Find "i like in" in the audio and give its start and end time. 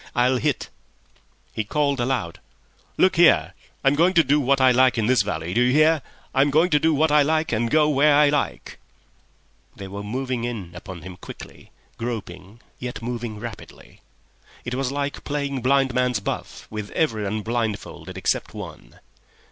4.59-5.05